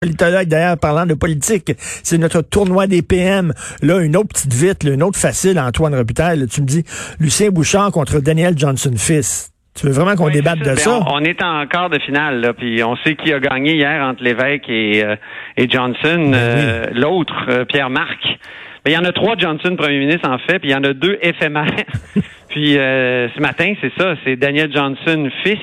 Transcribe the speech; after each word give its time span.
politologue, 0.00 0.48
d'ailleurs, 0.48 0.78
parlant 0.78 1.04
de 1.04 1.12
politique, 1.12 1.72
c'est 1.76 2.16
notre 2.16 2.40
tournoi 2.40 2.86
des 2.86 3.02
PM. 3.02 3.52
Là, 3.82 4.00
une 4.00 4.16
autre 4.16 4.28
petite 4.28 4.54
vite, 4.54 4.82
une 4.84 5.02
autre 5.02 5.18
facile, 5.18 5.60
Antoine 5.60 5.94
Robitaille. 5.94 6.46
tu 6.48 6.62
me 6.62 6.66
dis, 6.66 6.84
Lucien 7.20 7.50
Bouchard 7.50 7.92
contre 7.92 8.18
Daniel 8.20 8.56
Johnson-Fils. 8.56 9.52
Tu 9.78 9.86
veux 9.86 9.92
vraiment 9.92 10.16
qu'on 10.16 10.30
débatte 10.30 10.60
de 10.60 10.74
ça? 10.76 11.00
Ben, 11.00 11.06
on, 11.06 11.20
est 11.20 11.42
en 11.42 11.66
quart 11.66 11.90
de 11.90 11.98
finale, 11.98 12.40
là, 12.40 12.54
puis 12.54 12.82
on 12.82 12.96
sait 13.04 13.14
qui 13.14 13.30
a 13.30 13.40
gagné 13.40 13.74
hier 13.74 14.02
entre 14.02 14.24
Lévesque 14.24 14.70
et, 14.70 15.04
euh, 15.04 15.16
et 15.58 15.68
Johnson. 15.68 16.30
Ben 16.30 16.34
euh, 16.34 16.86
l'autre, 16.94 17.36
euh, 17.50 17.66
Pierre-Marc. 17.66 18.38
Ben, 18.86 18.92
il 18.92 18.94
y 18.94 18.96
en 18.96 19.04
a 19.04 19.12
trois 19.12 19.36
Johnson, 19.36 19.76
premier 19.76 19.98
ministre, 19.98 20.26
en 20.26 20.38
fait, 20.38 20.60
puis 20.60 20.70
il 20.70 20.72
y 20.72 20.76
en 20.76 20.84
a 20.84 20.94
deux 20.94 21.18
éphémères. 21.20 21.66
puis 22.48 22.72
ce 22.72 23.38
matin, 23.38 23.74
c'est 23.82 23.92
ça, 23.98 24.14
c'est 24.24 24.36
Daniel 24.36 24.72
Johnson, 24.74 25.28
fils. 25.44 25.60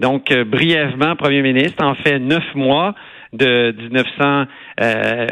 Donc, 0.00 0.32
brièvement, 0.32 1.14
premier 1.14 1.42
ministre, 1.42 1.84
en 1.84 1.94
fait 1.94 2.18
neuf 2.18 2.44
mois 2.56 2.96
de, 3.32 3.74
1900, 3.76 4.46
euh, 4.80 5.26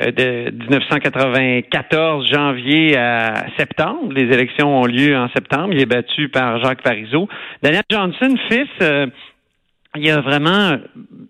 1994, 0.52 2.28
janvier 2.30 2.96
à 2.96 3.46
septembre. 3.56 4.12
Les 4.12 4.32
élections 4.32 4.80
ont 4.80 4.86
lieu 4.86 5.16
en 5.16 5.28
septembre. 5.30 5.70
Il 5.72 5.80
est 5.80 5.86
battu 5.86 6.28
par 6.28 6.62
Jacques 6.62 6.82
Parizeau. 6.82 7.28
Daniel 7.62 7.82
Johnson, 7.90 8.34
fils, 8.48 8.68
euh, 8.82 9.06
il 9.96 10.10
a 10.10 10.20
vraiment 10.20 10.76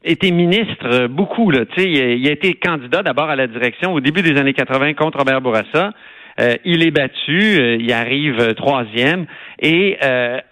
été 0.05 0.30
ministre 0.30 1.06
beaucoup. 1.06 1.51
Là. 1.51 1.61
Il 1.77 2.01
a, 2.01 2.12
il 2.15 2.29
a 2.29 2.33
été 2.33 2.55
candidat 2.55 3.03
d'abord 3.03 3.30
à 3.30 3.37
la 3.37 3.47
direction 3.47 3.92
au 3.92 4.01
début 4.01 4.23
des 4.23 4.39
années 4.39 4.55
80 4.55 4.95
contre 4.95 5.19
Robert 5.19 5.41
Bourassa. 5.41 5.92
Euh, 6.39 6.57
il 6.65 6.87
est 6.87 6.91
battu, 6.91 7.59
euh, 7.59 7.77
il 7.81 7.91
arrive 7.93 8.39
euh, 8.41 8.53
troisième. 8.53 9.27
Et 9.59 9.97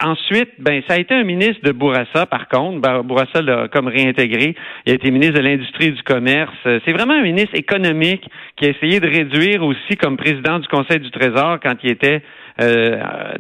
ensuite, 0.03 0.53
ben, 0.59 0.83
ça 0.89 0.95
a 0.95 0.99
été 0.99 1.15
un 1.15 1.25
ministre 1.25 1.61
de 1.63 1.73
Bourassa, 1.73 2.25
par 2.25 2.49
contre. 2.49 3.03
Bourassa 3.03 3.43
l'a 3.43 3.69
comme 3.69 3.87
réintégré. 3.87 4.55
Il 4.87 4.93
a 4.93 4.95
été 4.95 5.11
ministre 5.11 5.35
de 5.35 5.41
l'Industrie 5.41 5.89
et 5.89 5.91
du 5.91 6.03
Commerce. 6.03 6.55
C'est 6.65 6.93
vraiment 6.93 7.13
un 7.13 7.23
ministre 7.23 7.55
économique 7.55 8.25
qui 8.57 8.65
a 8.65 8.71
essayé 8.71 9.01
de 9.01 9.07
réduire 9.07 9.63
aussi 9.63 9.99
comme 10.01 10.17
président 10.17 10.59
du 10.59 10.69
Conseil 10.69 11.01
du 11.01 11.11
Trésor 11.11 11.59
quand 11.63 11.75
il 11.83 11.91
était 11.91 12.23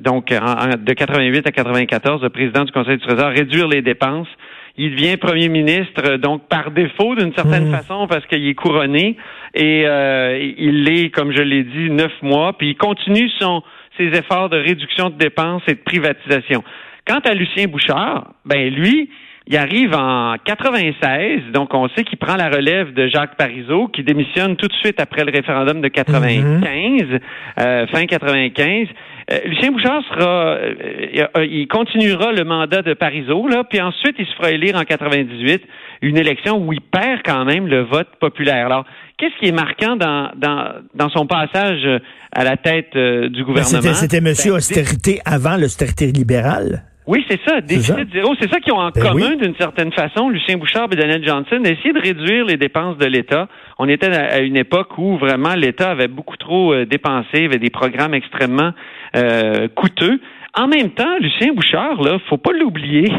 donc 0.00 0.26
de 0.26 0.92
88 0.92 1.46
à 1.46 1.50
94, 1.50 2.22
le 2.22 2.28
président 2.28 2.64
du 2.64 2.72
Conseil 2.72 2.98
du 2.98 3.06
Trésor, 3.06 3.30
réduire 3.30 3.68
les 3.68 3.80
dépenses 3.80 4.28
il 4.76 4.96
devient 4.96 5.16
premier 5.16 5.48
ministre 5.48 6.16
donc 6.16 6.48
par 6.48 6.70
défaut 6.70 7.14
d'une 7.14 7.32
certaine 7.34 7.68
mmh. 7.68 7.74
façon 7.74 8.06
parce 8.08 8.26
qu'il 8.26 8.46
est 8.46 8.54
couronné 8.54 9.16
et 9.54 9.84
euh, 9.86 10.52
il 10.58 10.84
l'est 10.84 11.10
comme 11.10 11.32
je 11.32 11.42
l'ai 11.42 11.62
dit 11.62 11.90
neuf 11.90 12.12
mois 12.22 12.52
puis 12.58 12.70
il 12.70 12.76
continue 12.76 13.30
son 13.38 13.62
ses 13.96 14.06
efforts 14.06 14.48
de 14.48 14.56
réduction 14.56 15.10
de 15.10 15.16
dépenses 15.16 15.62
et 15.68 15.74
de 15.74 15.80
privatisation. 15.80 16.64
Quant 17.06 17.20
à 17.20 17.34
Lucien 17.34 17.66
Bouchard, 17.66 18.32
ben 18.44 18.72
lui, 18.72 19.10
il 19.46 19.58
arrive 19.58 19.94
en 19.94 20.36
96, 20.42 21.52
donc 21.52 21.74
on 21.74 21.86
sait 21.90 22.04
qu'il 22.04 22.16
prend 22.16 22.36
la 22.36 22.48
relève 22.48 22.94
de 22.94 23.08
Jacques 23.08 23.36
Parizeau, 23.36 23.88
qui 23.88 24.02
démissionne 24.02 24.56
tout 24.56 24.68
de 24.68 24.72
suite 24.72 24.98
après 24.98 25.22
le 25.22 25.32
référendum 25.32 25.82
de 25.82 25.88
95, 25.88 27.20
euh, 27.60 27.86
fin 27.88 28.06
95. 28.06 28.88
Euh, 29.30 29.38
Lucien 29.44 29.70
Bouchard 29.70 30.02
sera, 30.04 30.56
euh, 30.56 31.46
il 31.46 31.68
continuera 31.68 32.32
le 32.32 32.44
mandat 32.44 32.80
de 32.80 32.94
Parizeau, 32.94 33.46
là, 33.46 33.64
puis 33.64 33.82
ensuite 33.82 34.16
il 34.18 34.26
se 34.26 34.32
fera 34.34 34.50
élire 34.50 34.76
en 34.76 34.84
98, 34.84 35.62
une 36.00 36.16
élection 36.16 36.66
où 36.66 36.72
il 36.72 36.80
perd 36.80 37.20
quand 37.22 37.44
même 37.44 37.66
le 37.66 37.82
vote 37.82 38.08
populaire. 38.18 38.64
Alors, 38.64 38.86
qu'est-ce 39.18 39.38
qui 39.38 39.48
est 39.48 39.52
marquant 39.52 39.96
dans, 39.96 40.30
dans, 40.36 40.72
dans 40.94 41.10
son 41.10 41.26
passage 41.26 41.86
à 42.32 42.44
la 42.44 42.56
tête 42.56 42.92
du 42.94 43.42
ben, 43.42 43.42
gouvernement? 43.42 43.92
C'était 43.92 44.22
Monsieur 44.22 44.52
ben, 44.52 44.56
Austérité 44.56 45.20
avant 45.26 45.58
l'austérité 45.58 46.06
libérale. 46.06 46.82
Oui, 47.06 47.24
c'est 47.28 47.40
ça, 47.46 47.60
déficit 47.60 48.12
zéro. 48.12 48.34
C'est 48.40 48.50
ça 48.50 48.60
qu'ils 48.60 48.72
ont 48.72 48.78
en 48.78 48.90
ben 48.90 49.02
commun 49.02 49.36
d'une 49.36 49.54
certaine 49.56 49.92
façon, 49.92 50.30
Lucien 50.30 50.56
Bouchard 50.56 50.88
et 50.90 50.96
Daniel 50.96 51.22
Johnson, 51.22 51.60
d'essayer 51.60 51.92
de 51.92 52.00
réduire 52.00 52.46
les 52.46 52.56
dépenses 52.56 52.96
de 52.96 53.04
l'État. 53.04 53.48
On 53.78 53.88
était 53.88 54.10
à 54.10 54.40
une 54.40 54.56
époque 54.56 54.96
où 54.96 55.18
vraiment 55.18 55.54
l'État 55.54 55.90
avait 55.90 56.08
beaucoup 56.08 56.38
trop 56.38 56.72
euh, 56.72 56.86
dépensé, 56.86 57.28
il 57.34 57.42
y 57.42 57.46
avait 57.46 57.58
des 57.58 57.70
programmes 57.70 58.14
extrêmement 58.14 58.72
euh, 59.16 59.68
coûteux. 59.68 60.18
En 60.56 60.68
même 60.68 60.90
temps, 60.90 61.18
Lucien 61.18 61.52
Bouchard, 61.52 62.00
là, 62.02 62.18
faut 62.28 62.36
pas 62.36 62.52
l'oublier, 62.52 63.10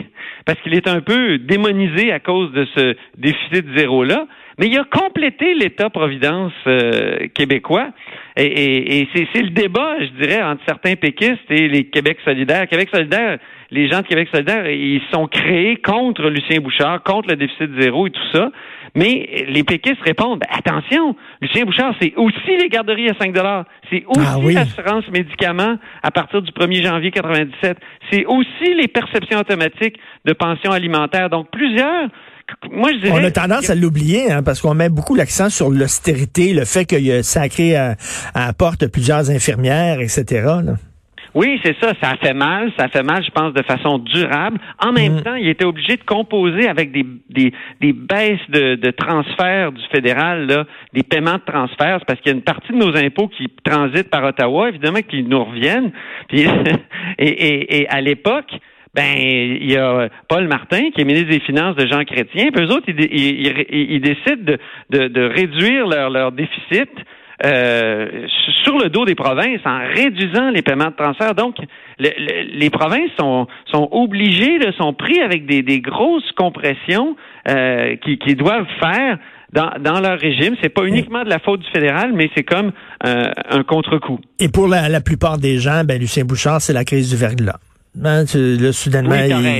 parce 0.45 0.59
qu'il 0.61 0.73
est 0.73 0.87
un 0.87 1.01
peu 1.01 1.37
démonisé 1.37 2.11
à 2.13 2.19
cause 2.19 2.51
de 2.53 2.65
ce 2.75 2.95
déficit 3.17 3.65
zéro-là, 3.75 4.25
mais 4.57 4.67
il 4.67 4.77
a 4.77 4.85
complété 4.85 5.53
l'État-providence 5.53 6.53
euh, 6.67 7.27
québécois. 7.33 7.89
Et, 8.37 9.01
et 9.01 9.09
c'est 9.13 9.41
le 9.41 9.49
débat, 9.49 9.97
je 9.99 10.23
dirais, 10.23 10.41
entre 10.41 10.61
certains 10.65 10.95
péquistes 10.95 11.49
et 11.49 11.67
les 11.67 11.85
Québec 11.85 12.19
solidaires. 12.23 12.67
Québec 12.67 12.89
solidaire 12.93 13.37
les 13.71 13.89
gens 13.89 14.01
de 14.01 14.07
Québec 14.07 14.29
solidaire, 14.31 14.69
ils 14.69 15.01
sont 15.11 15.27
créés 15.27 15.77
contre 15.77 16.29
Lucien 16.29 16.59
Bouchard, 16.59 17.03
contre 17.03 17.29
le 17.29 17.35
déficit 17.35 17.69
zéro 17.79 18.07
et 18.07 18.11
tout 18.11 18.31
ça. 18.33 18.51
Mais 18.95 19.45
les 19.49 19.63
péquistes 19.63 20.01
répondent, 20.03 20.39
ben, 20.39 20.57
attention, 20.57 21.15
Lucien 21.41 21.65
Bouchard, 21.65 21.93
c'est 22.01 22.13
aussi 22.15 22.57
les 22.59 22.69
garderies 22.69 23.09
à 23.09 23.13
5 23.19 23.35
c'est 23.91 24.03
ah 24.17 24.39
aussi 24.39 24.53
l'assurance 24.53 25.03
médicaments 25.11 25.77
à 26.01 26.11
partir 26.11 26.41
du 26.41 26.51
1er 26.51 26.83
janvier 26.83 27.11
97, 27.11 27.77
c'est 28.09 28.25
aussi 28.25 28.73
les 28.73 28.87
perceptions 28.87 29.39
automatiques 29.39 29.97
de 30.23 30.33
pension 30.33 30.71
alimentaire. 30.71 31.29
Donc, 31.29 31.51
plusieurs 31.51 32.09
moi, 32.71 32.91
je 32.93 32.99
dirais, 32.99 33.19
on 33.19 33.23
a 33.23 33.31
tendance 33.31 33.71
à 33.71 33.75
l'oublier 33.75 34.31
hein, 34.31 34.43
parce 34.43 34.61
qu'on 34.61 34.75
met 34.75 34.89
beaucoup 34.89 35.15
l'accent 35.15 35.49
sur 35.49 35.71
l'austérité, 35.71 36.53
le 36.53 36.63
fait 36.63 36.85
qu'il 36.85 37.11
a 37.11 37.23
sacré 37.23 37.75
à, 37.75 37.95
à 38.35 38.53
porte 38.53 38.85
plusieurs 38.87 39.31
infirmières, 39.31 39.99
etc. 39.99 40.25
Là. 40.63 40.75
Oui, 41.35 41.59
c'est 41.63 41.75
ça. 41.81 41.91
Ça 42.01 42.15
fait 42.15 42.33
mal. 42.33 42.71
Ça 42.77 42.85
a 42.85 42.87
fait 42.87 43.03
mal, 43.03 43.23
je 43.23 43.29
pense, 43.29 43.53
de 43.53 43.61
façon 43.63 43.99
durable. 43.99 44.57
En 44.79 44.93
même 44.93 45.17
mm. 45.17 45.21
temps, 45.23 45.35
il 45.35 45.49
était 45.49 45.65
obligé 45.65 45.97
de 45.97 46.03
composer 46.03 46.67
avec 46.69 46.93
des, 46.93 47.05
des, 47.29 47.53
des 47.81 47.91
baisses 47.93 48.49
de, 48.49 48.75
de 48.75 48.91
transferts 48.91 49.73
du 49.73 49.83
fédéral, 49.91 50.47
là, 50.47 50.63
des 50.93 51.03
paiements 51.03 51.35
de 51.35 51.51
transferts, 51.51 52.05
parce 52.07 52.21
qu'il 52.21 52.31
y 52.31 52.33
a 52.33 52.37
une 52.37 52.43
partie 52.43 52.71
de 52.71 52.77
nos 52.77 52.95
impôts 52.95 53.27
qui 53.27 53.47
transitent 53.63 54.09
par 54.09 54.23
Ottawa, 54.23 54.69
évidemment, 54.69 55.01
qui 55.01 55.23
nous 55.23 55.43
reviennent. 55.43 55.91
Puis, 56.29 56.45
et, 57.19 57.27
et, 57.27 57.81
et 57.81 57.89
à 57.89 57.99
l'époque, 57.99 58.51
ben 58.93 59.13
il 59.17 59.69
y 59.69 59.75
a 59.75 60.07
Paul 60.29 60.47
Martin 60.47 60.89
qui 60.91 61.01
est 61.01 61.03
ministre 61.03 61.29
des 61.29 61.41
Finances 61.41 61.75
de 61.75 61.85
Jean 61.85 62.05
Chrétien, 62.05 62.47
puis 62.53 62.63
eux 62.63 62.71
autres, 62.71 62.85
ils, 62.87 62.95
ils, 63.11 63.65
ils, 63.69 63.99
décident 63.99 64.41
de, 64.41 64.57
de, 64.89 65.07
de 65.09 65.21
réduire 65.21 65.85
leur, 65.85 66.09
leur 66.09 66.31
déficit 66.31 66.89
euh, 67.43 68.25
sur 68.75 68.83
le 68.83 68.89
dos 68.89 69.05
des 69.05 69.15
provinces 69.15 69.61
en 69.65 69.79
réduisant 69.93 70.49
les 70.49 70.61
paiements 70.61 70.89
de 70.89 70.95
transfert. 70.95 71.35
Donc, 71.35 71.55
les 71.99 72.69
provinces 72.69 73.11
sont, 73.17 73.47
sont 73.71 73.87
obligées, 73.91 74.59
de 74.59 74.71
sont 74.73 74.93
pris 74.93 75.19
avec 75.21 75.45
des, 75.45 75.61
des 75.61 75.79
grosses 75.79 76.31
compressions 76.37 77.15
euh, 77.47 77.95
qui, 78.03 78.17
qui 78.17 78.35
doivent 78.35 78.67
faire 78.79 79.17
dans, 79.53 79.71
dans, 79.79 79.99
leur 79.99 80.19
régime. 80.19 80.55
C'est 80.61 80.69
pas 80.69 80.83
uniquement 80.85 81.23
de 81.23 81.29
la 81.29 81.39
faute 81.39 81.61
du 81.61 81.69
fédéral, 81.71 82.11
mais 82.13 82.29
c'est 82.35 82.43
comme 82.43 82.71
euh, 83.05 83.31
un 83.49 83.63
contre-coup. 83.63 84.19
Et 84.39 84.49
pour 84.49 84.67
la, 84.67 84.89
la, 84.89 85.01
plupart 85.01 85.37
des 85.37 85.59
gens, 85.59 85.83
ben, 85.85 85.99
Lucien 85.99 86.25
Bouchard, 86.25 86.61
c'est 86.61 86.73
la 86.73 86.83
crise 86.83 87.09
du 87.09 87.15
verglas. 87.15 87.59
Là, 88.01 88.25
soudainement, 88.73 89.15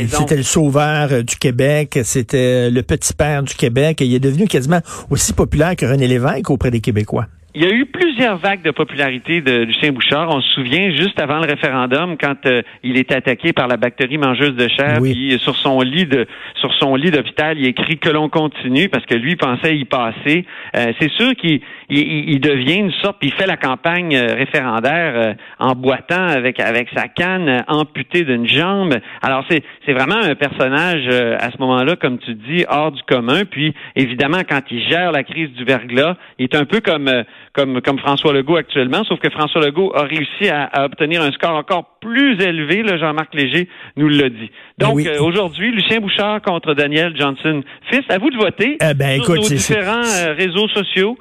c'était 0.10 0.36
le 0.36 0.44
sauveur 0.44 1.08
euh, 1.12 1.22
du 1.22 1.38
Québec, 1.38 2.00
c'était 2.04 2.70
le 2.70 2.84
petit 2.84 3.14
père 3.14 3.44
du 3.44 3.54
Québec. 3.56 4.02
Et 4.02 4.06
il 4.06 4.14
est 4.14 4.20
devenu 4.20 4.46
quasiment 4.46 4.82
aussi 5.10 5.32
populaire 5.32 5.76
que 5.78 5.86
René 5.86 6.08
Lévesque 6.08 6.50
auprès 6.50 6.70
des 6.70 6.82
Québécois. 6.82 7.28
Il 7.58 7.64
y 7.64 7.68
a 7.68 7.74
eu 7.74 7.86
plusieurs 7.86 8.36
vagues 8.36 8.64
de 8.64 8.72
popularité 8.72 9.40
de 9.40 9.64
Lucien 9.64 9.94
Bouchard. 9.94 10.28
On 10.30 10.42
se 10.42 10.56
souvient 10.56 10.92
juste 10.92 11.18
avant 11.22 11.40
le 11.40 11.46
référendum 11.46 12.18
quand 12.20 12.46
euh, 12.48 12.62
il 12.84 12.98
était 12.98 13.16
attaqué 13.16 13.54
par 13.54 13.70
la 13.70 13.78
bactérie 13.78 14.18
mangeuse 14.18 14.58
de 14.58 14.68
chair, 14.68 14.98
puis 15.02 15.40
sur 15.40 15.56
son 15.56 15.80
lit 15.80 16.06
de 16.06 16.28
sur 16.56 16.74
son 16.74 16.98
lit 16.98 17.12
d'hôpital, 17.12 17.58
il 17.58 17.66
écrit 17.66 17.98
que 17.98 18.10
l'on 18.10 18.28
continue 18.28 18.90
parce 18.90 19.06
que 19.06 19.16
lui 19.16 19.38
pensait 19.38 19.78
y 19.78 19.86
passer. 19.86 20.46
Euh, 20.76 20.92
c'est 21.00 21.10
sûr 21.12 21.34
qu'il 21.36 21.62
il, 21.90 22.42
devient 22.42 22.76
une 22.76 22.92
sorte, 22.92 23.20
puis 23.20 23.30
il 23.30 23.34
fait 23.34 23.48
la 23.48 23.56
campagne 23.56 24.14
euh, 24.18 24.36
référendaire 24.36 25.36
en 25.58 25.76
boitant 25.76 26.28
avec 26.28 26.60
avec 26.60 26.90
sa 26.94 27.08
canne 27.08 27.64
amputée 27.70 28.26
d'une 28.26 28.46
jambe. 28.46 29.00
Alors 29.22 29.46
c'est 29.50 29.64
c'est 29.86 29.94
vraiment 29.94 30.22
un 30.22 30.36
personnage 30.36 31.08
à 31.08 31.50
ce 31.52 31.58
moment-là, 31.60 31.96
comme 31.96 32.18
tu 32.18 32.34
dis, 32.34 32.66
hors 32.68 32.92
du 32.92 33.02
commun. 33.04 33.46
Puis 33.50 33.74
évidemment 33.96 34.42
quand 34.46 34.62
il 34.72 34.84
gère 34.90 35.14
la 35.14 35.24
crise 35.24 35.52
du 35.52 35.64
verglas, 35.64 36.18
il 36.38 36.44
est 36.44 36.56
un 36.56 36.66
peu 36.66 36.82
comme 36.82 37.10
comme, 37.56 37.82
comme 37.82 37.98
François 38.00 38.34
Legault 38.34 38.58
actuellement, 38.58 39.04
sauf 39.06 39.20
que 39.20 39.30
François 39.30 39.62
Legault 39.62 39.94
a 39.96 40.04
réussi 40.04 40.50
à, 40.50 40.84
obtenir 40.84 41.22
un 41.22 41.32
score 41.32 41.56
encore 41.56 41.98
plus 42.02 42.40
élevé, 42.42 42.84
le 42.84 42.98
Jean-Marc 42.98 43.34
Léger 43.34 43.70
nous 43.96 44.10
l'a 44.10 44.30
dit. 44.30 44.52
Donc 44.78 45.00
euh, 45.00 45.20
aujourd'hui, 45.22 45.72
Lucien 45.72 46.02
Bouchard 46.02 46.42
contre 46.42 46.74
Daniel 46.74 47.16
Johnson. 47.18 47.64
Fils, 47.90 48.04
à 48.10 48.18
vous 48.18 48.30
de 48.30 48.36
voter 48.36 48.78
eh 48.82 48.94
ben, 48.94 49.22
sur 49.24 49.36
nos 49.36 49.42
différents 49.42 50.04
euh, 50.04 50.34
réseaux 50.34 50.68
sociaux. 50.68 51.18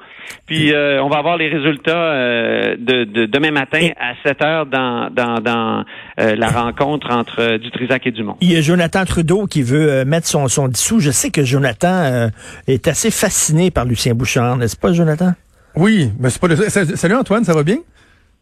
Puis 0.47 0.73
euh, 0.73 1.01
on 1.03 1.07
va 1.07 1.17
avoir 1.17 1.37
les 1.37 1.47
résultats 1.47 2.75
de, 2.77 3.25
demain 3.25 3.51
matin 3.51 3.89
à 3.99 4.13
7 4.25 4.41
heures 4.41 4.65
dans, 4.65 5.09
dans, 5.11 5.39
dans 5.39 5.85
la 6.17 6.47
rencontre 6.49 7.11
entre 7.11 7.57
Dutrisac 7.57 8.07
et 8.07 8.11
Dumont. 8.11 8.35
Il 8.41 8.51
y 8.51 8.57
a 8.57 8.61
Jonathan 8.61 9.05
Trudeau 9.05 9.45
qui 9.45 9.61
veut 9.61 10.03
mettre 10.03 10.27
son, 10.27 10.47
son 10.47 10.67
dissous. 10.67 10.99
Je 10.99 11.11
sais 11.11 11.29
que 11.29 11.43
Jonathan 11.43 12.29
est 12.67 12.87
assez 12.87 13.11
fasciné 13.11 13.69
par 13.69 13.85
Lucien 13.85 14.15
Bouchard, 14.15 14.57
n'est-ce 14.57 14.75
pas, 14.75 14.93
Jonathan? 14.93 15.33
Oui, 15.75 16.11
mais 16.19 16.29
c'est 16.29 16.39
pas 16.39 16.47
le... 16.47 16.55
Salut 16.55 17.15
Antoine, 17.15 17.43
ça 17.43 17.53
va 17.53 17.63
bien? 17.63 17.77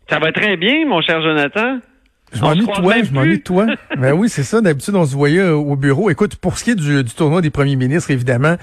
Ça 0.09 0.19
va 0.19 0.31
très 0.31 0.57
bien, 0.57 0.85
mon 0.87 1.01
cher 1.01 1.21
Jonathan. 1.21 1.79
Je 2.33 2.41
m'ennuie 2.41 2.65
de 2.65 2.71
toi, 2.71 2.95
je 3.03 3.11
m'ennuie 3.13 3.37
de 3.37 3.43
toi. 3.43 3.67
ben 3.97 4.13
oui, 4.13 4.27
c'est 4.27 4.43
ça. 4.43 4.59
D'habitude, 4.59 4.95
on 4.95 5.05
se 5.05 5.15
voyait 5.15 5.49
au 5.49 5.75
bureau. 5.75 6.09
Écoute, 6.09 6.35
pour 6.35 6.57
ce 6.57 6.63
qui 6.63 6.71
est 6.71 6.75
du, 6.75 7.03
tournoi 7.05 7.41
des 7.41 7.51
premiers 7.51 7.75
ministres, 7.75 8.11
évidemment, 8.11 8.55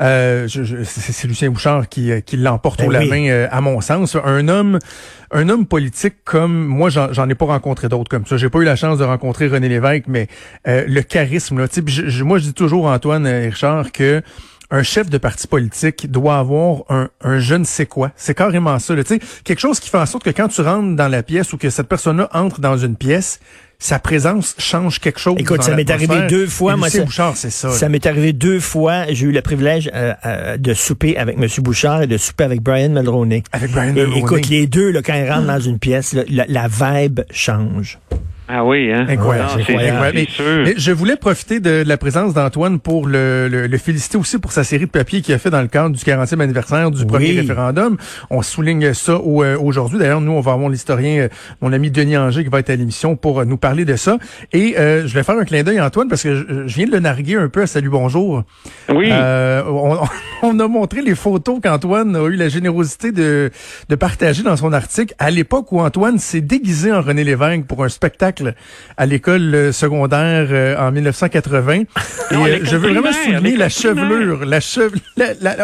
euh, 0.00 0.46
c'est 0.48 1.26
Lucien 1.26 1.50
Bouchard 1.50 1.88
qui, 1.88 2.12
euh, 2.12 2.20
qui 2.20 2.36
l'emporte 2.36 2.80
ben 2.80 2.88
au 2.88 2.90
la 2.90 3.04
main, 3.04 3.28
euh, 3.28 3.48
à 3.50 3.60
mon 3.60 3.80
sens. 3.80 4.16
Un 4.24 4.48
homme, 4.48 4.78
un 5.32 5.48
homme 5.48 5.66
politique 5.66 6.14
comme 6.24 6.66
moi, 6.66 6.88
j'en 6.88 7.28
ai 7.28 7.34
pas 7.34 7.46
rencontré 7.46 7.88
d'autres 7.88 8.08
comme 8.08 8.26
ça. 8.26 8.36
J'ai 8.36 8.48
pas 8.48 8.60
eu 8.60 8.64
la 8.64 8.76
chance 8.76 8.98
de 8.98 9.04
rencontrer 9.04 9.48
René 9.48 9.68
Lévesque, 9.68 10.04
mais 10.06 10.28
le 10.64 11.00
charisme, 11.00 11.58
là, 11.58 11.66
moi, 12.22 12.38
je 12.38 12.44
dis 12.44 12.54
toujours 12.54 12.86
Antoine 12.86 13.26
Richard 13.26 13.90
que 13.92 14.22
un 14.70 14.82
chef 14.82 15.08
de 15.10 15.18
parti 15.18 15.46
politique 15.46 16.10
doit 16.10 16.38
avoir 16.38 16.82
un, 16.88 17.08
un 17.22 17.38
je 17.38 17.54
ne 17.54 17.64
sais 17.64 17.86
quoi. 17.86 18.10
C'est 18.16 18.34
carrément 18.34 18.78
ça. 18.78 18.94
sais, 19.04 19.20
quelque 19.44 19.60
chose 19.60 19.80
qui 19.80 19.88
fait 19.88 19.98
en 19.98 20.06
sorte 20.06 20.24
que 20.24 20.30
quand 20.30 20.48
tu 20.48 20.60
rentres 20.60 20.96
dans 20.96 21.08
la 21.08 21.22
pièce 21.22 21.52
ou 21.52 21.58
que 21.58 21.70
cette 21.70 21.88
personne-là 21.88 22.28
entre 22.32 22.60
dans 22.60 22.76
une 22.76 22.96
pièce, 22.96 23.40
sa 23.78 23.98
présence 23.98 24.54
change 24.58 25.00
quelque 25.00 25.20
chose. 25.20 25.36
Écoute, 25.38 25.62
ça 25.62 25.74
m'est 25.76 25.90
arrivé 25.90 26.26
deux 26.28 26.46
fois. 26.46 26.76
moi, 26.76 26.88
Bouchard, 27.04 27.36
c'est 27.36 27.50
ça. 27.50 27.70
Ça 27.70 27.88
m'est 27.88 28.06
arrivé 28.06 28.32
deux 28.32 28.60
fois. 28.60 29.04
J'ai 29.10 29.26
eu 29.26 29.32
le 29.32 29.42
privilège 29.42 29.90
euh, 29.94 30.14
euh, 30.24 30.56
de 30.56 30.74
souper 30.74 31.16
avec 31.16 31.36
M. 31.36 31.46
Bouchard 31.58 32.02
et 32.02 32.06
de 32.06 32.16
souper 32.16 32.44
avec 32.44 32.62
Brian 32.62 32.88
Mulroney. 32.88 33.42
Avec 33.52 33.72
Brian 33.72 33.92
Mulroney. 33.92 34.18
Écoute, 34.18 34.48
les 34.48 34.66
deux, 34.66 34.90
là, 34.90 35.02
quand 35.02 35.14
ils 35.14 35.30
rentrent 35.30 35.46
dans 35.46 35.60
une 35.60 35.78
pièce, 35.78 36.14
la, 36.14 36.46
la 36.48 36.68
vibe 36.68 37.20
change. 37.30 37.98
Ah 38.48 38.64
oui, 38.64 38.92
hein? 38.92 39.06
Incroyable. 39.08 39.62
Mais, 40.14 40.74
je 40.76 40.92
voulais 40.92 41.16
profiter 41.16 41.58
de 41.58 41.82
la 41.84 41.96
présence 41.96 42.32
d'Antoine 42.32 42.78
pour 42.78 43.08
le, 43.08 43.48
le, 43.48 43.78
féliciter 43.78 44.16
aussi 44.18 44.38
pour 44.38 44.52
sa 44.52 44.62
série 44.62 44.86
de 44.86 44.90
papiers 44.90 45.20
qu'il 45.20 45.34
a 45.34 45.38
fait 45.38 45.50
dans 45.50 45.60
le 45.60 45.66
cadre 45.66 45.90
du 45.90 46.02
40e 46.02 46.40
anniversaire 46.40 46.90
du 46.92 47.04
premier 47.06 47.32
référendum. 47.32 47.96
On 48.30 48.42
souligne 48.42 48.94
ça 48.94 49.12
euh, 49.14 49.58
aujourd'hui. 49.58 49.98
D'ailleurs, 49.98 50.20
nous, 50.20 50.30
on 50.30 50.40
va 50.40 50.52
avoir 50.52 50.68
l'historien, 50.68 51.22
euh, 51.22 51.28
mon 51.60 51.72
ami 51.72 51.90
Denis 51.90 52.16
Anger, 52.16 52.44
qui 52.44 52.50
va 52.50 52.60
être 52.60 52.70
à 52.70 52.76
l'émission 52.76 53.16
pour 53.16 53.40
euh, 53.40 53.44
nous 53.44 53.56
parler 53.56 53.84
de 53.84 53.96
ça. 53.96 54.18
Et 54.52 54.74
je 54.76 55.12
vais 55.12 55.22
faire 55.22 55.36
un 55.36 55.44
clin 55.44 55.62
d'œil, 55.62 55.80
Antoine, 55.80 56.08
parce 56.08 56.22
que 56.22 56.34
je, 56.34 56.74
viens 56.76 56.86
de 56.86 56.92
le 56.92 57.00
narguer 57.00 57.36
un 57.36 57.48
peu 57.48 57.62
à 57.62 57.66
Salut 57.66 57.90
Bonjour. 57.90 58.44
Oui. 58.88 59.10
On, 59.12 59.98
on, 60.42 60.60
a 60.60 60.68
montré 60.68 61.02
les 61.02 61.14
photos 61.14 61.58
qu'Antoine 61.62 62.14
a 62.14 62.24
eu 62.26 62.36
la 62.36 62.48
générosité 62.48 63.10
de, 63.10 63.50
de 63.88 63.94
partager 63.96 64.42
dans 64.42 64.56
son 64.56 64.72
article 64.72 65.14
à 65.18 65.30
l'époque 65.30 65.72
où 65.72 65.80
Antoine 65.80 66.18
s'est 66.18 66.40
déguisé 66.40 66.92
en 66.92 67.02
René 67.02 67.24
Lévesque 67.24 67.66
pour 67.66 67.84
un 67.84 67.88
spectacle 67.88 68.35
à 68.96 69.06
l'école 69.06 69.54
euh, 69.54 69.72
secondaire 69.72 70.48
euh, 70.50 70.76
en 70.76 70.92
1980. 70.92 71.72
Et 72.30 72.34
euh, 72.34 72.58
je 72.62 72.76
veux 72.76 72.92
vraiment 72.92 73.12
souligner 73.12 73.56
la 73.56 73.68
chevelure, 73.68 74.44
la 74.44 74.60
chevelure, 74.60 75.00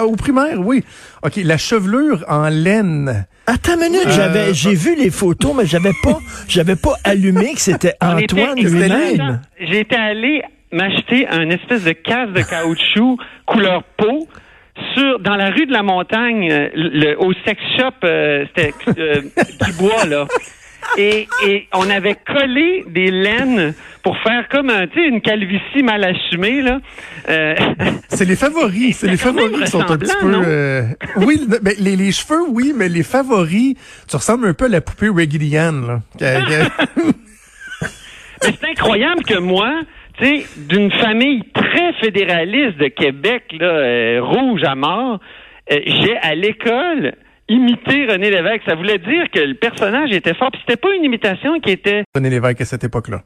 au 0.07 0.17
primaire, 0.17 0.59
oui. 0.59 0.85
OK, 1.23 1.37
la 1.37 1.59
chevelure 1.59 2.25
en 2.29 2.49
laine. 2.49 3.27
Attends 3.47 3.75
une 3.75 3.93
minute, 3.93 4.09
j'avais, 4.09 4.55
j'ai 4.55 4.75
vu 4.75 4.97
les 4.97 5.11
photos, 5.11 5.55
mais 5.57 5.67
j'avais 5.67 5.93
pas, 6.03 6.19
j'avais 6.49 6.77
pas 6.77 6.95
allumé 7.05 7.55
que 7.55 7.61
c'était 7.61 7.95
Antoine 8.01 8.61
lui-même. 8.61 9.41
J'étais 9.61 9.97
allé 9.97 10.43
m'acheter 10.71 11.27
un 11.29 11.51
espèce 11.51 11.85
de 11.85 11.93
casque 11.93 12.33
de 12.33 12.43
caoutchouc 12.43 13.19
couleur 13.47 13.83
peau 13.97 14.27
sur 14.95 15.19
dans 15.21 15.37
la 15.37 15.51
rue 15.51 15.67
de 15.67 15.73
la 15.73 15.83
Montagne, 15.83 16.49
le, 16.75 17.15
au 17.19 17.33
sex 17.47 17.61
shop, 17.77 17.93
c'était 18.57 18.73
du 19.67 19.73
bois 19.79 20.07
là 20.07 20.27
et, 20.97 21.29
et 21.47 21.69
on 21.73 21.89
avait 21.89 22.17
collé 22.27 22.85
des 22.89 23.11
laines 23.11 23.75
pour 24.03 24.19
faire 24.19 24.49
comme 24.49 24.71
un, 24.71 24.87
une 24.97 25.21
calvitie 25.21 25.83
mal 25.83 26.05
assumée 26.05 26.63
là. 26.63 26.81
Euh... 27.29 27.55
C'est 28.09 28.25
les 28.25 28.37
favoris, 28.37 28.99
c'est 28.99 29.09
les 29.09 29.17
favoris 29.17 29.61
qui 29.61 29.67
sont 29.69 29.91
un 29.91 29.97
petit 29.97 30.15
peu. 30.21 30.33
Euh... 30.45 30.83
Oui, 31.17 31.47
ben, 31.49 31.75
les, 31.79 31.97
les, 31.97 32.13
cheveux, 32.13 32.43
oui, 32.49 32.73
mais 32.77 32.89
les 32.89 33.03
favoris, 33.03 33.75
tu 34.09 34.17
ressembles 34.17 34.49
un 34.49 34.55
peu 34.55 34.67
à 34.67 34.69
la 34.69 34.81
poupée 34.81 35.07
là. 35.07 36.01
mais 36.21 36.31
c'est 38.43 38.65
incroyable 38.65 39.25
que 39.25 39.39
moi, 39.39 39.83
tu 40.19 40.25
sais, 40.25 40.47
d'une 40.57 40.91
famille 40.93 41.43
très 41.55 41.93
fédéraliste 41.95 42.79
de 42.79 42.89
Québec 42.89 43.45
là, 43.59 43.67
euh, 43.67 44.21
rouge 44.23 44.63
à 44.65 44.75
mort, 44.75 45.21
euh, 45.71 45.79
j'ai 45.87 46.17
à 46.17 46.35
l'école 46.35 47.15
imiter 47.49 48.07
René 48.07 48.31
Lévesque. 48.31 48.63
Ça 48.67 48.75
voulait 48.75 48.99
dire 48.99 49.31
que 49.33 49.41
le 49.41 49.55
personnage 49.55 50.13
était 50.13 50.35
fort. 50.35 50.51
Puis 50.51 50.61
c'était 50.67 50.81
pas 50.81 50.95
une 50.95 51.05
imitation 51.05 51.61
qui 51.61 51.71
était. 51.71 52.05
René 52.15 52.31
Lévesque 52.31 52.61
à 52.61 52.65
cette 52.65 52.85
époque-là. 52.85 53.23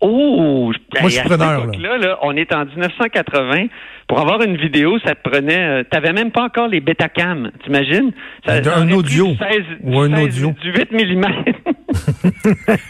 Oh, 0.00 0.72
moi 1.00 1.08
je 1.08 1.14
suis 1.14 1.22
preneur. 1.22 1.66
Là. 1.66 1.96
Là, 1.96 2.18
on 2.22 2.36
est 2.36 2.54
en 2.54 2.66
1980. 2.66 3.66
Pour 4.08 4.20
avoir 4.20 4.42
une 4.42 4.56
vidéo, 4.56 4.98
ça 4.98 5.14
te 5.14 5.28
prenait. 5.28 5.80
Euh, 5.80 5.84
T'avais 5.90 6.12
même 6.12 6.30
pas 6.30 6.42
encore 6.42 6.68
les 6.68 6.80
Betacam, 6.80 7.50
t'imagines? 7.64 8.12
Un 8.46 8.90
audio 8.90 9.28
ou 9.82 9.98
un 9.98 10.22
audio 10.22 10.54
du 10.62 10.70
8 10.70 10.92
mm. 10.92 11.24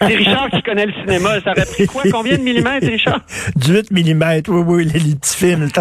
C'est 0.00 0.14
Richard 0.14 0.50
qui 0.50 0.62
connaît 0.62 0.86
le 0.86 0.92
cinéma. 0.92 1.40
Ça 1.42 1.52
aurait 1.52 1.64
pris 1.66 1.86
quoi? 1.86 2.02
Combien 2.10 2.36
de 2.38 2.42
millimètres, 2.42 2.86
Richard? 2.86 3.20
Du 3.56 3.72
8 3.72 3.90
mm. 3.90 4.42
Oui, 4.48 4.62
oui, 4.66 4.84
les, 4.84 5.14
petits 5.14 5.36
films. 5.36 5.68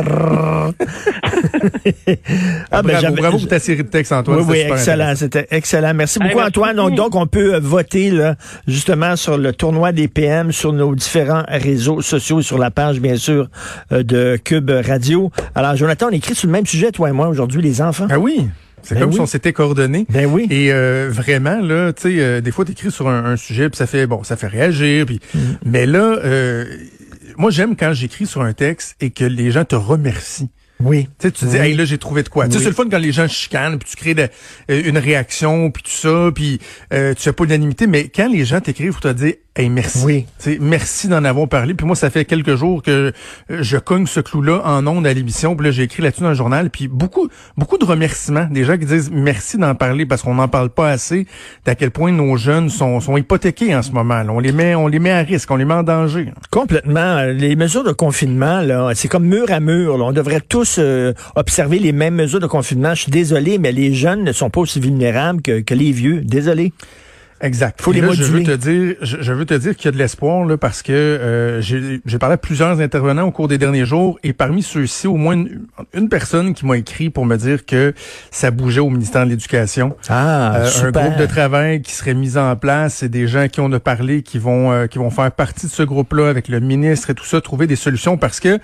ah, 2.72 2.82
ben, 2.82 3.00
bravo, 3.02 3.16
bravo 3.16 3.38
pour 3.40 3.48
ta 3.48 3.60
série 3.60 3.84
de 3.84 3.90
textes, 3.90 4.12
Antoine. 4.12 4.40
Oui, 4.40 4.46
oui, 4.50 4.60
excellent. 4.60 5.14
C'était 5.16 5.48
excellent. 5.52 5.94
Merci 5.94 6.20
beaucoup, 6.20 6.40
Antoine. 6.40 6.76
Donc, 6.76 6.96
donc, 6.96 7.16
on 7.16 7.28
peut 7.28 7.56
euh, 7.56 7.60
voter 7.60 8.12
là, 8.12 8.36
justement 8.68 9.16
sur 9.16 9.38
le 9.38 9.54
tournoi 9.54 9.92
des 9.92 10.08
PM 10.08 10.52
sur 10.52 10.74
nos 10.74 10.96
différents 10.96 11.44
réseaux 11.48 12.02
sociaux, 12.02 12.42
sur 12.42 12.58
la 12.58 12.72
page, 12.72 13.00
bien 13.00 13.16
sûr, 13.16 13.48
euh, 13.92 14.04
de 14.04 14.38
Cube 14.44 14.70
Radio. 14.70 15.32
Alors, 15.54 15.76
Jonathan, 15.76 16.08
on 16.10 16.14
écrit 16.14 16.36
sur 16.36 16.48
le 16.48 16.54
même 16.54 16.66
sujet, 16.66 16.92
toi 16.92 17.10
et 17.10 17.14
moi, 17.14 17.28
aujourd'hui, 17.28 17.62
les 17.62 17.82
enfants. 17.82 18.08
Ah 18.10 18.20
oui? 18.20 18.48
C'est 18.86 18.96
ben 18.96 19.02
comme 19.02 19.14
si 19.14 19.20
on 19.20 19.26
s'était 19.26 19.54
coordonnés. 19.54 20.06
Ben 20.10 20.26
oui. 20.26 20.48
Et 20.50 20.72
euh, 20.72 21.10
vraiment 21.12 21.60
là, 21.60 21.92
tu 21.92 22.04
sais, 22.04 22.20
euh, 22.20 22.42
des 22.42 22.52
fois 22.52 22.66
t'écris 22.66 22.92
sur 22.92 23.10
un, 23.10 23.36
sujet 23.36 23.70
puis 23.70 23.78
ça 23.78 23.88
fait 23.88 24.08
bon, 24.08 24.24
ça 24.24 24.38
fait 24.38 24.48
réagir. 24.48 25.06
Puis, 25.06 25.20
mm. 25.34 25.40
mais 25.66 25.86
là, 25.86 26.20
moi 27.38 27.52
j'aime 27.52 27.76
quand 27.76 27.94
j'écris 27.94 28.26
sur 28.26 28.42
un 28.42 28.54
texte 28.54 28.96
et 29.02 29.10
que 29.10 29.26
les 29.26 29.52
gens 29.52 29.66
te 29.66 29.76
remercient. 29.76 30.50
Oui. 30.80 31.10
Tu 31.20 31.28
sais, 31.28 31.32
tu 31.32 31.46
dis, 31.46 31.58
hey, 31.58 31.74
là, 31.74 31.86
j'ai 31.86 31.98
trouvé 31.98 32.24
de 32.24 32.30
quoi. 32.30 32.48
Tu 32.48 32.54
sais, 32.54 32.60
c'est 32.60 32.70
le 32.70 32.76
fun 32.76 32.86
quand 32.90 32.98
les 32.98 33.12
gens 33.12 33.28
chicanent, 33.28 33.80
puis 33.80 33.90
tu 33.90 33.96
crées 33.96 34.14
de, 34.14 34.30
une 34.68 34.98
réaction, 34.98 35.72
puis 35.72 35.84
tout 35.84 35.90
ça, 35.90 36.32
puis 36.34 36.60
tu 36.92 37.16
fais 37.18 37.34
pas 37.34 37.46
d'unanimité. 37.46 37.88
Mais 37.88 38.10
quand 38.10 38.30
les 38.30 38.46
gens 38.46 38.60
t'écrivent 38.60 38.94
pour 38.94 39.02
te 39.02 39.14
dire, 39.14 39.34
Hey, 39.58 39.70
merci. 39.70 40.04
Oui. 40.04 40.26
merci 40.60 41.08
d'en 41.08 41.24
avoir 41.24 41.48
parlé. 41.48 41.76
Puis 41.76 41.88
moi, 41.88 41.96
ça 41.96 42.10
fait 42.10 42.26
quelques 42.26 42.56
jours 42.56 42.84
que 42.84 43.14
euh, 43.50 43.58
je 43.62 43.78
cogne 43.78 44.06
ce 44.06 44.20
clou-là 44.20 44.60
en 44.66 44.86
ondes 44.86 45.08
à 45.08 45.14
l'émission. 45.14 45.56
Puis 45.56 45.68
là, 45.68 45.72
j'ai 45.72 45.84
écrit 45.84 46.04
là-dessus 46.04 46.24
dans 46.24 46.30
le 46.30 46.36
journal. 46.36 46.70
Puis 46.70 46.90
beaucoup, 46.90 47.30
beaucoup 47.56 47.78
de 47.78 47.86
remerciements. 47.86 48.50
Des 48.52 48.66
gens 48.66 48.78
qui 48.78 48.86
disent 48.86 49.10
merci 49.14 49.58
d'en 49.58 49.74
parler 49.74 50.06
parce 50.06 50.24
qu'on 50.24 50.36
n'en 50.36 50.50
parle 50.50 50.72
pas 50.72 50.90
assez. 50.90 51.26
D'à 51.64 51.74
quel 51.74 51.92
point 51.92 52.12
nos 52.12 52.36
jeunes 52.36 52.70
sont, 52.70 53.00
sont 53.00 53.16
hypothéqués 53.16 53.74
en 53.74 53.82
ce 53.82 53.94
moment. 53.94 54.22
On 54.28 54.40
les 54.40 54.52
met, 54.52 54.76
on 54.76 54.88
les 54.88 55.00
met 55.00 55.12
à 55.12 55.20
risque, 55.20 55.50
on 55.50 55.56
les 55.56 55.64
met 55.64 55.74
en 55.74 55.84
danger. 55.84 56.34
Complètement. 56.52 57.22
Les 57.24 57.56
mesures 57.56 57.86
de 57.86 57.94
confinement, 57.94 58.60
là, 58.60 58.92
c'est 58.94 59.08
comme 59.08 59.26
mur 59.26 59.46
à 59.48 59.62
mur. 59.62 59.96
On 60.04 60.12
devrait 60.12 60.42
tous 60.42 60.65
euh, 60.78 61.14
observer 61.36 61.80
les 61.80 61.92
mêmes 61.92 62.16
mesures 62.16 62.40
de 62.40 62.48
confinement. 62.48 62.94
Je 62.94 63.04
suis 63.04 63.12
désolé, 63.12 63.58
mais 63.58 63.72
les 63.72 63.94
jeunes 63.94 64.24
ne 64.24 64.32
sont 64.32 64.50
pas 64.50 64.62
aussi 64.62 64.80
vulnérables 64.80 65.42
que, 65.42 65.62
que 65.62 65.74
les 65.74 65.92
vieux. 65.92 66.22
Désolé. 66.22 66.74
Exact. 67.42 67.82
Faut 67.82 67.92
les 67.92 68.00
là, 68.00 68.14
je 68.14 68.24
veux 68.24 68.44
te 68.44 68.56
dire, 68.56 68.96
je, 69.02 69.34
veux 69.34 69.46
te 69.46 69.54
dire 69.54 69.76
qu'il 69.76 69.86
y 69.86 69.88
a 69.90 69.92
de 69.92 69.98
l'espoir 69.98 70.46
là 70.46 70.58
parce 70.58 70.82
que 70.82 70.94
euh, 70.94 71.62
j'ai 71.62 72.18
parlé 72.18 72.36
à 72.36 72.38
plusieurs 72.38 72.80
intervenants 72.80 73.28
au 73.28 73.32
cours 73.32 73.50
des 73.50 73.58
derniers 73.58 73.86
jours 73.86 74.18
et 74.24 74.32
parmi 74.32 74.64
ceux-ci, 74.64 75.06
au 75.06 75.16
moins 75.16 75.44
une, 75.94 76.10
personne 76.10 76.54
qui 76.54 76.66
m'a 76.66 76.78
écrit 76.78 77.10
pour 77.10 77.26
me 77.26 77.36
dire 77.36 77.66
que 77.66 77.94
ça 78.32 78.52
bougeait 78.52 78.80
au 78.80 78.90
ministère 78.90 79.26
de 79.26 79.32
l'Éducation. 79.32 79.98
Ah, 80.08 80.56
euh, 80.56 80.70
un 80.86 80.92
groupe 80.92 81.18
de 81.18 81.26
travail 81.26 81.82
qui 81.82 81.92
serait 81.92 82.14
mis 82.14 82.38
en 82.38 82.56
place 82.56 83.04
et 83.04 83.10
des 83.10 83.28
gens 83.28 83.50
qui 83.50 83.60
ont 83.60 83.70
de 83.70 83.80
parler 83.80 84.24
qui 84.24 84.40
vont 84.40 84.72
euh, 84.72 84.88
qui 84.88 84.98
vont 84.98 85.10
faire 85.10 85.32
partie 85.32 85.66
de 85.66 85.72
ce 85.72 85.84
groupe-là 85.84 86.30
avec 86.30 86.48
le 86.48 86.62
ministre 86.62 87.10
et 87.10 87.16
tout 87.16 87.26
ça, 87.26 87.42
trouver 87.42 87.68
des 87.68 87.76
solutions 87.76 88.18
parce 88.18 88.40
que 88.40 88.60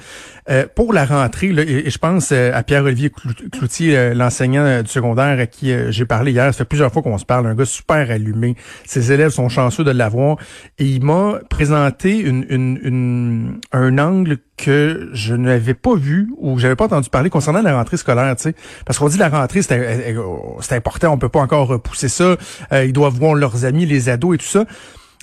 euh, 0.50 0.66
pour 0.74 0.94
la 0.94 1.06
rentrée, 1.06 1.52
là, 1.52 1.64
et, 1.64 1.90
je 1.90 1.98
pense 1.98 2.32
à 2.32 2.64
Pierre-Olivier 2.64 3.12
Cloutier, 3.52 4.14
l'enseignant 4.14 4.82
du 4.82 4.90
secondaire 4.90 5.40
à 5.40 5.46
qui 5.46 5.74
j'ai 5.90 6.06
parlé 6.06 6.32
hier, 6.32 6.46
ça 6.46 6.60
fait 6.60 6.66
plusieurs 6.66 6.92
fois 6.92 7.02
qu'on 7.02 7.18
se 7.18 7.26
parle, 7.26 7.48
un 7.48 7.56
gars 7.56 7.66
super 7.66 8.10
allumé 8.12 8.56
ses 8.86 9.12
élèves 9.12 9.32
sont 9.32 9.50
chanceux 9.50 9.84
de 9.84 9.92
l'avoir. 9.92 10.38
Et 10.78 10.86
il 10.86 11.04
m'a 11.04 11.40
présenté 11.50 12.20
une, 12.20 12.46
une, 12.50 13.60
un 13.72 13.98
angle 13.98 14.38
que 14.58 15.10
je 15.14 15.34
n'avais 15.34 15.74
pas 15.74 15.96
vu 15.96 16.32
ou 16.38 16.56
que 16.56 16.62
j'avais 16.62 16.76
pas 16.76 16.86
entendu 16.86 17.10
parler 17.10 17.30
concernant 17.30 17.62
la 17.62 17.76
rentrée 17.76 17.98
scolaire, 17.98 18.36
tu 18.36 18.44
sais. 18.44 18.56
Parce 18.86 19.00
qu'on 19.00 19.08
dit 19.08 19.18
la 19.18 19.30
rentrée, 19.30 19.62
c'est 19.62 20.74
important, 20.74 21.14
on 21.14 21.18
peut 21.18 21.30
pas 21.30 21.40
encore 21.40 21.68
repousser 21.68 22.10
ça. 22.10 22.36
Euh, 22.72 22.86
ils 22.86 22.94
doivent 22.94 23.16
voir 23.16 23.34
leurs 23.34 23.66
amis, 23.66 23.86
les 23.86 24.10
ados 24.10 24.36
et 24.36 24.38
tout 24.38 24.46
ça. 24.46 24.66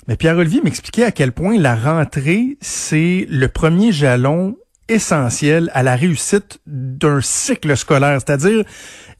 Mais 0.07 0.15
Pierre-Olivier 0.15 0.61
m'expliquait 0.63 1.03
à 1.03 1.11
quel 1.11 1.31
point 1.31 1.57
la 1.59 1.75
rentrée, 1.75 2.57
c'est 2.61 3.27
le 3.29 3.47
premier 3.47 3.91
jalon 3.91 4.57
essentiel 4.89 5.71
à 5.73 5.83
la 5.83 5.95
réussite 5.95 6.59
d'un 6.67 7.21
cycle 7.21 7.77
scolaire, 7.77 8.19
c'est-à-dire 8.19 8.63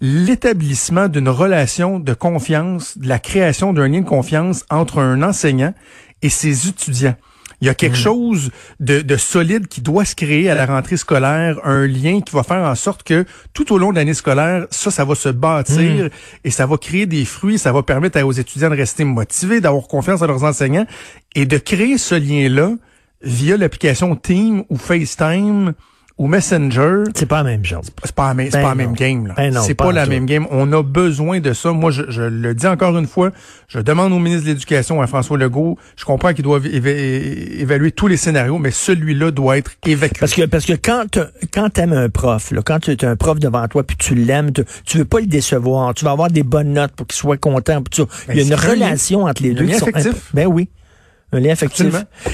l'établissement 0.01 1.07
d'une 1.07 1.29
relation 1.29 1.99
de 1.99 2.13
confiance, 2.13 2.97
de 2.97 3.07
la 3.07 3.19
création 3.19 3.73
d'un 3.73 3.88
lien 3.88 4.01
de 4.01 4.05
confiance 4.05 4.65
entre 4.69 4.99
un 4.99 5.21
enseignant 5.21 5.73
et 6.21 6.29
ses 6.29 6.67
étudiants. 6.67 7.15
Il 7.61 7.67
y 7.67 7.69
a 7.69 7.73
quelque 7.73 7.97
mm. 7.97 8.03
chose 8.03 8.51
de, 8.79 9.01
de, 9.01 9.17
solide 9.17 9.67
qui 9.67 9.81
doit 9.81 10.05
se 10.05 10.15
créer 10.15 10.49
à 10.49 10.55
la 10.55 10.65
rentrée 10.65 10.95
scolaire, 10.95 11.59
un 11.65 11.85
lien 11.88 12.21
qui 12.21 12.33
va 12.33 12.43
faire 12.43 12.63
en 12.63 12.75
sorte 12.75 13.03
que 13.03 13.25
tout 13.53 13.73
au 13.73 13.77
long 13.77 13.91
de 13.91 13.97
l'année 13.97 14.13
scolaire, 14.13 14.65
ça, 14.71 14.91
ça 14.91 15.03
va 15.03 15.15
se 15.15 15.29
bâtir 15.29 16.05
mm. 16.05 16.09
et 16.45 16.51
ça 16.51 16.65
va 16.65 16.77
créer 16.77 17.05
des 17.05 17.25
fruits, 17.25 17.57
ça 17.57 17.73
va 17.73 17.83
permettre 17.83 18.21
aux 18.21 18.31
étudiants 18.31 18.69
de 18.69 18.75
rester 18.75 19.03
motivés, 19.03 19.59
d'avoir 19.59 19.88
confiance 19.88 20.21
en 20.21 20.27
leurs 20.27 20.43
enseignants 20.43 20.85
et 21.35 21.45
de 21.45 21.57
créer 21.57 21.97
ce 21.97 22.15
lien-là 22.15 22.71
via 23.21 23.57
l'application 23.57 24.15
Team 24.15 24.63
ou 24.69 24.77
FaceTime 24.77 25.73
ou 26.19 26.27
Messenger. 26.27 27.05
C'est 27.15 27.25
pas 27.25 27.38
la 27.38 27.43
même 27.45 27.63
chose. 27.63 27.85
C'est 28.03 28.13
pas, 28.13 28.27
la 28.27 28.33
même, 28.33 28.49
ben 28.49 28.61
pas 28.61 28.67
la 28.67 28.75
même 28.75 28.93
game. 28.93 29.27
Là. 29.27 29.33
Ben 29.38 29.53
c'est 29.61 29.73
pas, 29.73 29.91
la 29.93 30.05
même 30.05 30.25
game. 30.25 30.45
On 30.51 30.71
a 30.73 30.83
besoin 30.83 31.39
de 31.39 31.53
ça. 31.53 31.71
Moi, 31.71 31.91
je, 31.91 32.03
je, 32.09 32.23
le 32.23 32.53
dis 32.53 32.67
encore 32.67 32.97
une 32.97 33.07
fois, 33.07 33.31
je 33.69 33.79
demande 33.79 34.11
au 34.11 34.19
ministre 34.19 34.43
de 34.43 34.49
l'Éducation, 34.49 35.01
à 35.01 35.07
François 35.07 35.38
Legault, 35.38 35.77
je 35.95 36.03
comprends 36.03 36.33
qu'il 36.33 36.43
doit 36.43 36.59
évaluer 36.61 37.91
tous 37.93 38.07
les 38.07 38.17
scénarios, 38.17 38.57
mais 38.57 38.71
celui-là 38.71 39.31
doit 39.31 39.57
être 39.57 39.71
évacué. 39.85 40.17
Parce 40.19 40.33
que 40.33 40.45
parce 40.45 40.65
que 40.65 40.73
quand 40.73 41.17
quand 41.53 41.69
t'aimes 41.69 41.93
un 41.93 42.09
prof, 42.09 42.51
là, 42.51 42.61
quand 42.65 42.79
tu 42.79 42.97
as 43.01 43.09
un 43.09 43.15
prof 43.15 43.39
devant 43.39 43.65
toi 43.69 43.83
puis 43.83 43.95
tu 43.95 44.13
l'aimes, 44.13 44.51
tu, 44.51 44.97
veux 44.97 45.05
pas 45.05 45.21
le 45.21 45.27
décevoir, 45.27 45.93
tu 45.93 46.03
vas 46.03 46.11
avoir 46.11 46.29
des 46.29 46.43
bonnes 46.43 46.73
notes 46.73 46.91
pour 46.91 47.07
qu'il 47.07 47.15
soit 47.15 47.38
content. 47.38 47.79
Ben, 47.79 48.05
Il 48.29 48.35
y 48.35 48.39
a 48.41 48.43
une 48.43 48.53
relation 48.55 49.23
entre 49.23 49.41
les 49.41 49.53
deux. 49.53 49.65
Qui 49.65 49.75
sont, 49.75 49.88
ben 50.33 50.47
oui. 50.47 50.67
Un 51.31 51.39
lien 51.39 51.51
affectif. 51.51 51.93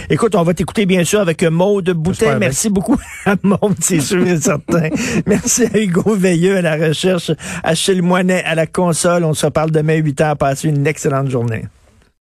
Écoute, 0.09 0.35
on 0.35 0.43
va 0.43 0.53
t'écouter 0.53 0.85
bien 0.85 1.03
sûr 1.03 1.19
avec 1.19 1.43
Maude 1.43 1.89
Boutin. 1.91 2.39
Merci 2.39 2.69
beaucoup 2.69 2.97
à 3.25 3.35
Maude, 3.43 3.75
c'est 3.81 3.99
sûr 3.99 4.25
et 4.25 4.39
certain. 4.39 4.89
Merci 5.25 5.65
à 5.65 5.77
Hugo 5.77 6.15
Veilleux 6.15 6.57
à 6.57 6.61
la 6.61 6.75
recherche, 6.87 7.31
Achille 7.63 8.01
Moinet 8.01 8.43
à 8.43 8.55
la 8.55 8.67
console. 8.67 9.25
On 9.25 9.33
se 9.33 9.45
reparle 9.45 9.71
demain 9.71 9.95
8 9.95 10.21
heures. 10.21 10.37
Passez 10.37 10.69
une 10.69 10.87
excellente 10.87 11.29
journée. 11.29 11.65